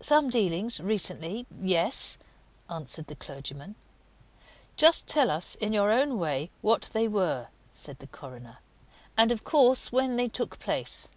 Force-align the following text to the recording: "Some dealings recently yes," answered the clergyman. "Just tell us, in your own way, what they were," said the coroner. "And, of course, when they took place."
"Some 0.00 0.28
dealings 0.28 0.80
recently 0.80 1.46
yes," 1.58 2.18
answered 2.68 3.06
the 3.06 3.16
clergyman. 3.16 3.74
"Just 4.76 5.06
tell 5.06 5.30
us, 5.30 5.54
in 5.54 5.72
your 5.72 5.90
own 5.90 6.18
way, 6.18 6.50
what 6.60 6.90
they 6.92 7.08
were," 7.08 7.46
said 7.72 7.98
the 7.98 8.06
coroner. 8.06 8.58
"And, 9.16 9.32
of 9.32 9.44
course, 9.44 9.90
when 9.90 10.16
they 10.16 10.28
took 10.28 10.58
place." 10.58 11.08